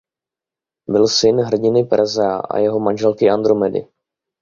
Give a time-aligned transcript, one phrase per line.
[0.87, 3.87] Byl syn hrdiny Persea a jeho manželky Andromedy.